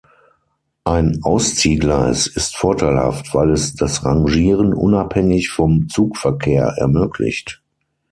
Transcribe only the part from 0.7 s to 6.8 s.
Ein Ausziehgleis ist vorteilhaft, weil es das Rangieren unabhängig vom Zugverkehr